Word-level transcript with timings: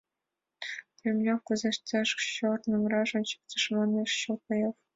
—Румелёв 1.03 1.39
кузе 1.47 1.67
ышташ 1.73 2.09
корным 2.39 2.83
раш 2.91 3.09
ончыктыш,— 3.19 3.63
манеш 3.77 4.09
Чолпаев. 4.21 4.75